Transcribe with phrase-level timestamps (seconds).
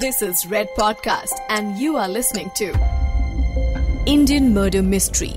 [0.00, 2.66] This is Red Podcast, and you are listening to
[4.06, 5.30] Indian Murder Mystery.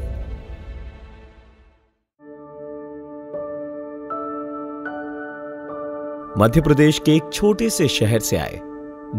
[6.37, 8.59] Madhya Pradesh के एक छोटे से शहर से आए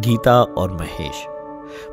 [0.06, 1.24] गीता और महेश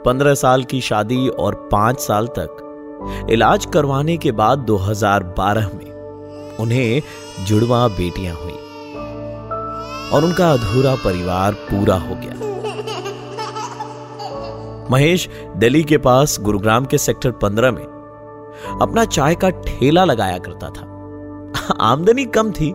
[0.06, 7.02] पंद्रह साल की शादी और पाँच साल तक इलाज करवाने के बाद 2012 में उन्हें
[7.48, 8.58] जुड़वा बेटियाँ हुई
[10.14, 12.49] और उनका अधूरा परिवार पूरा हो गया
[14.92, 17.84] महेश दिल्ली के पास गुरुग्राम के सेक्टर 15 में
[18.82, 22.74] अपना चाय का ठेला लगाया करता था। आमदनी कम थी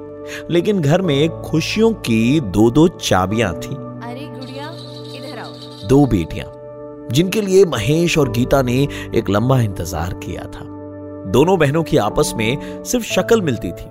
[0.50, 3.74] लेकिन घर में खुशियों की दो दो चाबियाँ थी।
[4.08, 4.70] अरे गुड़िया
[5.16, 6.52] इधर आओ। दो बेटियाँ
[7.12, 8.76] जिनके लिए महेश और गीता ने
[9.14, 10.64] एक लंबा इंतज़ार किया था।
[11.32, 13.88] दोनों बहनों की आपस में सिर्फ़ शक्ल मिलती थी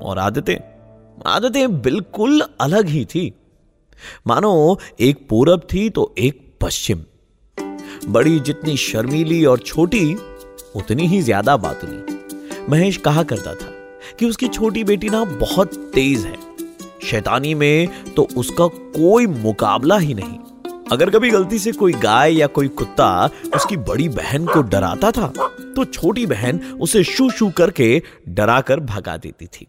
[0.00, 0.56] और आदतें
[1.26, 3.32] आदतें बिल्कुल अलग ही थी।
[4.26, 6.98] मानो एक पूरब थी तो एक पश्चिम।
[8.08, 10.14] बड़ी जितनी शर्मीली और छोटी,
[10.76, 13.72] उतनी ही ज़्यादा बातुनी महेश कहा करता था
[14.18, 16.36] कि उसकी छोटी बेटी ना बहुत तेज है।
[17.02, 20.38] शैतानी में तो उसका कोई मुकाबला ही नहीं।
[20.92, 23.08] अगर कभी गलती से कोई गाय या कोई कुत्ता
[23.56, 25.26] उसकी बड़ी बहन को डराता था
[25.76, 27.90] तो छोटी बहन उसे शू शू करके
[28.30, 29.66] डरा कर भगा देती थी।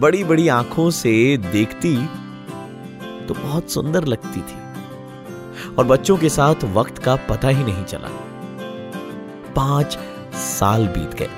[0.00, 1.96] बड़ी बड़ी आँखों से देखती
[3.26, 4.64] तो बहुत सुंदर लगती थी।
[5.78, 8.08] और बच्चों के साथ वक्त का पता ही नहीं चला।
[9.56, 9.98] पाँच
[10.34, 11.28] साल बीत गए।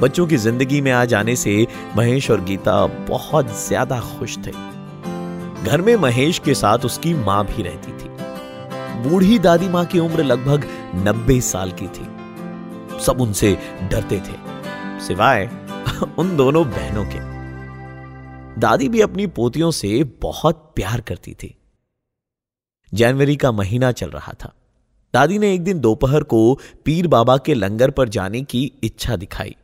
[0.00, 4.52] बच्चों की ज़िंदगी में आ जाने से महेश और गीता बहुत ज़्यादा खुश थे।
[5.64, 8.08] घर में महेश के साथ उसकी माँ भी रहती थी।
[9.08, 12.06] बूढ़ी दादी माँ की उम्र लगभग नब्बे साल की थी।
[13.00, 14.36] सब उनसे डरते थे,
[15.00, 15.50] सिवाय
[16.18, 17.20] उन दोनों बहनों के।
[18.60, 21.54] दादी भी अपनी पोतियों से बहुत प्यार करती थी।
[22.94, 24.52] जनवरी का महीना चल रहा था।
[25.14, 29.56] दादी ने एक दिन दोपहर को पीर बाबा के लंगर पर जाने की इच्छा दिखाई।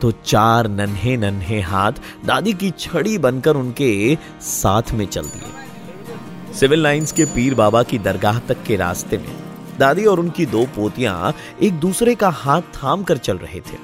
[0.00, 1.92] तो चार नन्हे नन्हे हाथ
[2.26, 7.98] दादी की छड़ी बनकर उनके साथ में चल दिए। सिविल लाइंस के पीर बाबा की
[7.98, 9.34] दरगाह तक के रास्ते में
[9.78, 13.78] दादी और उनकी दो पोतियाँ एक दूसरे का हाथ थाम कर चल रहे थे।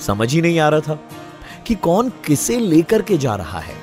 [0.00, 0.94] समझ ही नहीं आ रहा था
[1.66, 3.79] कि कौन किसे लेकर के जा रहा है।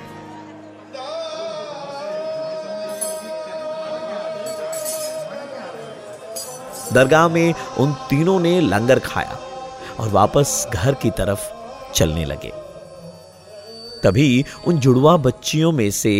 [6.97, 9.37] दरगाह में उन तीनों ने लंगर खाया
[9.99, 11.49] और वापस घर की तरफ़
[11.93, 12.51] चलने लगे।
[14.03, 16.13] तभी उन जुड़वा बच्चियों में से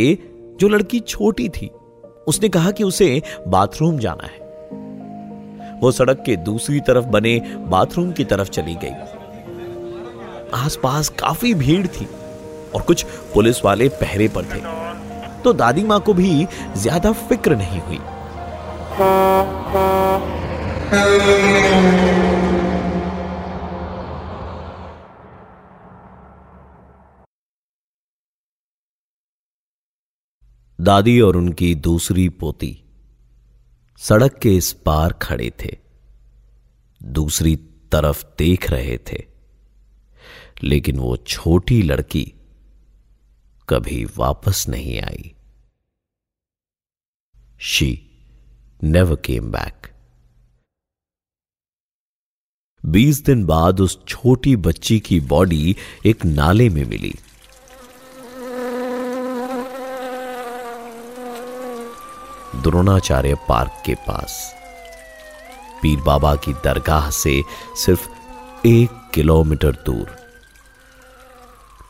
[0.59, 1.69] जो लड़की छोटी थी,
[2.27, 4.45] उसने कहा कि उसे बाथरूम जाना है।
[5.79, 8.93] वो सड़क के दूसरी तरफ़ बने बाथरूम की तरफ़ चली गई।
[10.55, 12.07] आसपास काफ़ी भीड़ थी
[12.75, 14.61] और कुछ पुलिस वाले पहरे पर थे।
[15.43, 17.99] तो दादी माँ को भी ज़्यादा फ़िक्र नहीं हुई।
[30.81, 32.85] दादी और उनकी दूसरी पोती
[33.97, 35.77] सड़क के इस पार खड़े थे।
[37.03, 37.55] दूसरी
[37.91, 39.25] तरफ़ देख रहे थे।
[40.63, 42.33] लेकिन वो छोटी लड़की
[43.69, 45.35] कभी वापस नहीं आई।
[47.59, 48.09] शी
[48.83, 49.96] नेवर केम बैक
[52.87, 55.75] बीस दिन बाद उस छोटी बच्ची की बॉडी
[56.05, 57.13] एक नाले में मिली।
[62.55, 64.55] द्रोणाचार्य पार्क के पास।
[65.81, 67.43] पीर बाबा की दरगाह से
[67.75, 68.07] सिर्फ़
[68.67, 70.15] एक किलोमीटर दूर।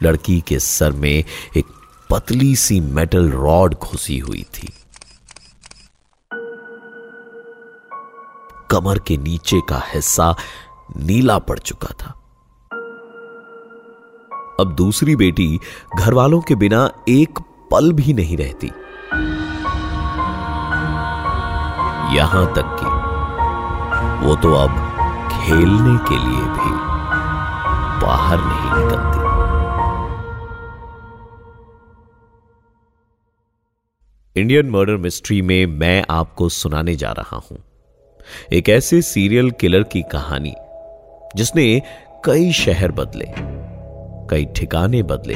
[0.03, 1.23] लड़की के सर में
[1.57, 1.65] एक
[2.09, 4.73] पतली सी मेटल रॉड घुसी हुई थी।
[8.71, 10.35] कमर के नीचे का हिस्सा
[10.97, 12.13] नीला पड़ चुका था।
[14.59, 15.59] अब दूसरी बेटी
[15.99, 17.39] घर वालों के बिना एक
[17.71, 18.67] पल भी नहीं रहती।
[22.17, 22.85] यहाँ तक कि
[24.25, 24.71] वो तो अब
[25.31, 26.71] खेलने के लिए भी
[28.01, 29.25] बाहर नहीं निकलती।
[34.41, 37.57] इंडियन मर्डर मिस्ट्री में मैं आपको सुनाने जा रहा हूँ।
[38.53, 40.53] एक ऐसे सीरियल किलर की कहानी
[41.35, 41.81] जिसने
[42.25, 43.25] कई शहर बदले,
[44.29, 45.35] कई ठिकाने बदले,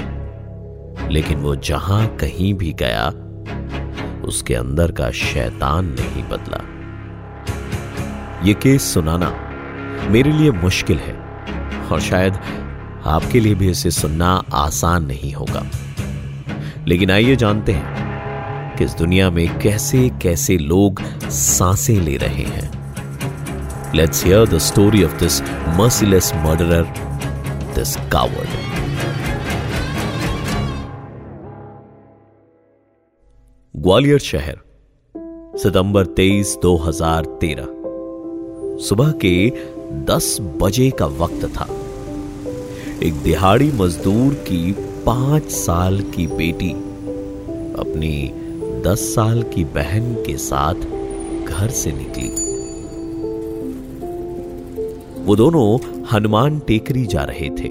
[1.13, 3.07] लेकिन वो जहाँ कहीं भी गया,
[4.27, 6.61] उसके अंदर का शैतान नहीं बदला।
[8.43, 9.35] ये केस सुनाना
[10.09, 11.13] मेरे लिए मुश्किल है,
[11.91, 12.33] और शायद
[13.05, 15.65] आपके लिए भी इसे सुनना आसान नहीं होगा।
[16.87, 22.80] लेकिन आइए जानते हैं कि इस दुनिया में कैसे कैसे लोग साँसें ले रहे हैं।
[23.95, 25.41] Let's hear the story of this
[25.77, 26.83] merciless murderer
[27.75, 28.49] this coward
[33.75, 34.59] Gwalior शहर,
[35.57, 37.67] सितंबर 23 2013
[38.81, 39.49] सुबह के
[40.05, 41.67] 10 बजे का वक्त था।
[43.03, 44.71] एक दिहाड़ी मजदूर की
[45.05, 46.71] पाँच साल की बेटी,
[47.79, 48.13] अपनी
[48.85, 50.73] दस साल की बहन के साथ
[51.45, 52.40] घर से निकली।
[55.31, 55.79] वो दोनों
[56.11, 57.67] हनुमान टेकरी जा रहे थे।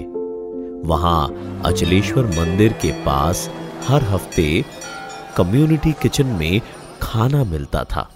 [0.87, 3.49] वहाँ अचलेश्वर मंदिर के पास
[3.87, 4.65] हर हफ़्ते
[5.37, 6.61] कम्युनिटी किचन में
[7.01, 8.09] खाना मिलता था।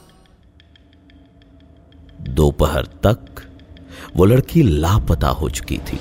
[2.22, 3.44] दोपहर तक
[4.16, 6.00] वो लड़की लापता हो चुकी थी।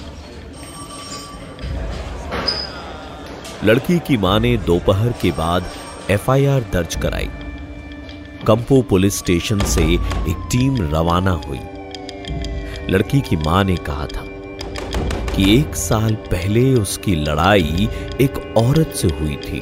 [3.65, 5.71] लड़की की माँ ने दोपहर के बाद
[6.11, 7.31] एफआईआर दर्ज कराई।
[8.47, 11.61] कंपो पुलिस स्टेशन से एक टीम रवाना हुई।
[12.91, 14.25] लड़की की माँ ने कहा था
[15.37, 17.89] कि एक साल पहले उसकी लड़ाई
[18.21, 19.61] एक औरत से हुई थी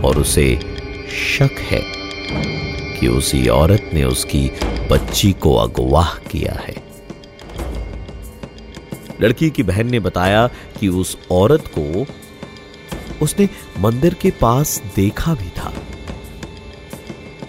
[0.00, 0.60] और उसे
[1.10, 1.82] शक है
[3.00, 4.50] कि उसी औरत ने उसकी
[4.90, 6.74] बच्ची को अगवाह किया है।
[9.20, 12.06] लड़की की बहन ने बताया कि उस औरत को
[13.22, 13.48] उसने
[13.78, 15.72] मंदिर के पास देखा भी था।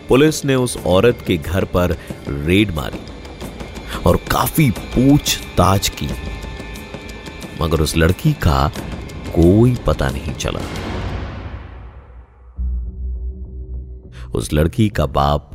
[0.09, 3.08] पुलिस ने उस औरत के घर पर रेड मारी।
[4.07, 6.07] और काफ़ी पूछताछ की।
[7.61, 8.67] मगर उस लड़की का
[9.29, 10.59] कोई पता नहीं चला।
[14.35, 15.51] उस लड़की का बाप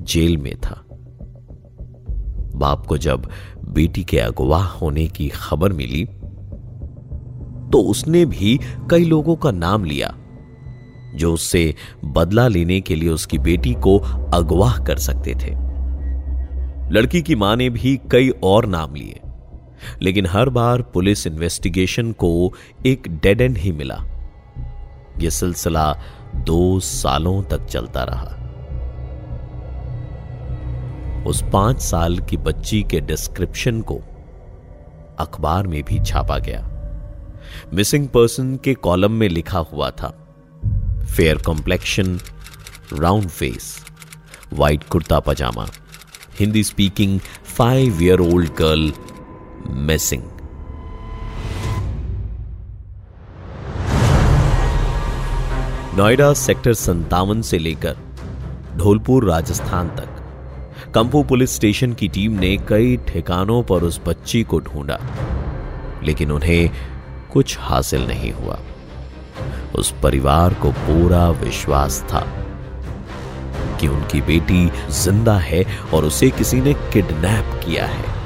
[0.00, 0.82] जेल में था।
[2.54, 3.28] बाप को जब
[3.68, 6.04] बेटी के अगवा होने की खबर मिली
[7.72, 8.58] तो उसने भी
[8.90, 10.14] कई लोगों का नाम लिया,
[11.14, 11.74] जो उससे
[12.04, 13.98] बदला लेने के लिए उसकी बेटी को
[14.34, 15.54] अगवाह कर सकते थे।
[16.92, 19.20] लड़की की माँ ने भी कई और नाम लिए।
[20.02, 22.52] लेकिन हर बार पुलिस इन्वेस्टिगेशन को
[22.86, 24.04] एक डेड एंड ही मिला।
[25.18, 26.02] यह सिलसिला
[26.36, 28.38] दो सालों तक चलता रहा।
[31.26, 34.00] उस पाँच साल की बच्ची के डिस्क्रिप्शन को
[35.18, 36.68] अखबार में भी छापा गया।
[37.74, 40.08] मिसिंग पर्सन के कॉलम में लिखा हुआ था,
[41.16, 42.20] fair complexion,
[42.92, 43.84] round face
[44.52, 45.66] white kurta pajama.
[46.42, 47.18] Hindi speaking
[47.56, 48.92] five year old girl
[49.86, 50.22] missing
[55.98, 57.96] Noida sector संतावन से लेकर
[58.76, 64.60] ढोलपुर राजस्थान तक। कंपू पुलिस स्टेशन की टीम ने कई ठिकानों पर उस बच्ची को
[64.60, 64.98] ढूंढा,
[66.04, 66.70] लेकिन उन्हें
[67.32, 68.58] कुछ हासिल नहीं हुआ।
[69.74, 72.41] उस परिवार को पूरा विश्वास था।
[73.82, 74.64] कि उनकी बेटी
[74.94, 75.64] ज़िंदा है
[75.94, 78.20] और उसे किसी ने किडनैप किया है।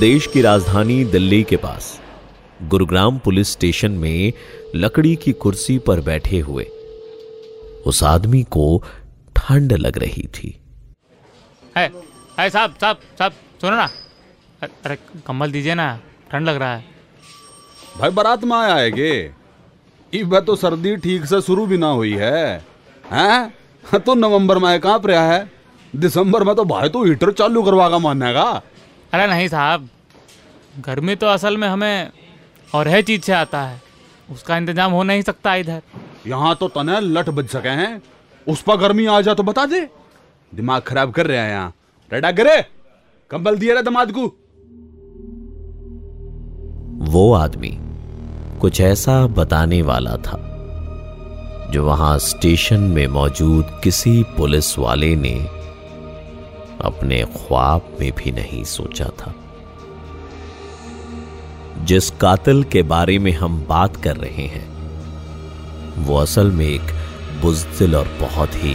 [0.00, 1.98] देश की राजधानी दिल्ली के पास,
[2.60, 4.32] गुरुग्राम पुलिस स्टेशन में
[4.76, 6.64] लकड़ी की कुर्सी पर बैठे हुए,
[7.86, 8.82] उस आदमी को
[9.36, 10.56] ठंड लग रही थी।
[11.76, 11.84] है
[12.38, 13.88] है साहब साहब साहब, सुनो ना।
[14.62, 14.96] अरे
[15.26, 15.98] कम्बल दीजिए ना,
[16.32, 16.84] ठंड लग रहा है।
[17.98, 19.12] भाई बारात में आया है गे
[20.12, 22.64] इब तो सर्दी ठीक से शुरू भी ना हुई है।
[23.04, 24.00] हैं?
[24.00, 25.50] तो नवंबर में कहाँ पर है?
[25.92, 28.42] दिसंबर में तो भाई तो हीटर चालू करवागा मानने का?
[29.12, 29.88] अरे नहीं साहब
[30.78, 32.10] गर्मी तो असल में हमें
[32.68, 33.80] और है चीज़ से आता है।
[34.28, 35.80] उसका इंतज़ाम हो नहीं सकता इधर।
[36.26, 38.02] यहाँ तो तने लट बज सके हैं।
[38.46, 39.80] उस पर गर्मी आ जा तो बता दे।
[40.52, 41.72] दिमाग खराब कर रहे हैं यहाँ।
[42.10, 42.60] रेडा करे।
[43.30, 44.26] कंबल दिए रे दमाद को।
[47.00, 47.78] वो आदमी
[48.60, 50.36] कुछ ऐसा बताने वाला था,
[51.70, 55.34] जो वहाँ स्टेशन में मौजूद किसी पुलिस वाले ने
[56.80, 59.34] अपने ख्वाब में भी नहीं सोचा था।
[61.84, 64.68] जिस कातिल के बारे में हम बात कर रहे हैं,
[65.98, 66.94] वो असल में एक
[67.42, 68.74] बुजदिल और बहुत ही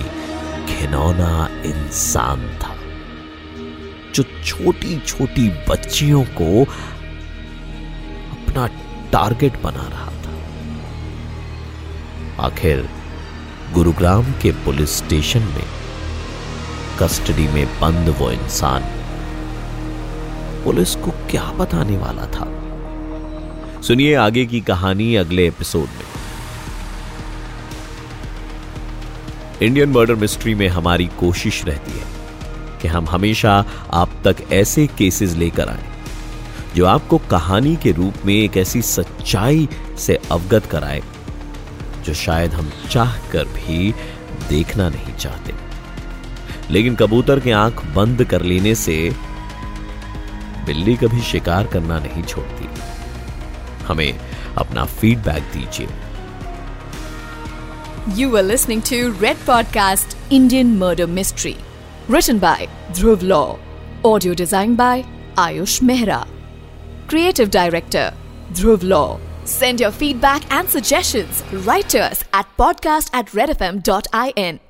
[0.70, 2.74] घिनौना इंसान था,
[4.16, 6.66] जो छोटी छोटी बच्चियों को
[8.58, 8.68] अपना
[9.12, 10.34] टारगेट बना रहा था।
[12.46, 12.90] आखिर
[13.74, 15.66] गुरुग्राम के पुलिस स्टेशन में
[17.00, 18.84] कस्टडी में बंद वो इंसान।
[20.64, 22.48] पुलिस को क्या बताने वाला था?
[23.82, 26.06] सुनिए आगे की कहानी अगले एपिसोड में।
[29.62, 32.06] इंडियन मर्डर मिस्ट्री में हमारी कोशिश रहती है
[32.82, 35.95] कि हम हमेशा आप तक ऐसे केसेस लेकर आए।
[36.76, 41.02] जो आपको कहानी के रूप में एक ऐसी सच्चाई से अवगत कराए,
[42.06, 43.94] जो शायद हम चाह कर भी
[44.50, 45.54] देखना नहीं चाहते
[46.72, 49.16] लेकिन कबूतर की आँख बंद कर लेने से
[50.66, 52.70] बिल्ली कभी शिकार करना नहीं छोड़ती
[53.88, 54.20] हमें
[54.58, 55.88] अपना फीडबैक दीजिए
[58.18, 61.56] You were listening to Red Podcast, Indian Murder Mystery.
[62.08, 63.58] Written by Dhruv Law.
[64.06, 65.04] Audio designed by
[65.38, 66.35] Ayush Mehra.
[67.08, 68.12] Creative Director
[68.54, 69.20] Dhruv Law.
[69.44, 74.65] Send your feedback and suggestions right to us at podcast at redfm.in.